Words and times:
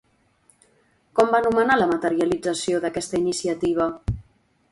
Com 1.19 1.27
va 1.33 1.41
anomenar 1.43 1.75
la 1.81 1.89
materialització 1.91 2.81
d'aquesta 2.87 3.21
iniciativa? 3.27 3.91